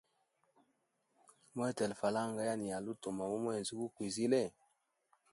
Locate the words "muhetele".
1.53-1.93